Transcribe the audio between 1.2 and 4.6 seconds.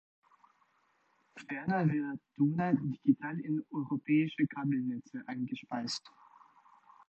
Ferner wird Duna digital in europäische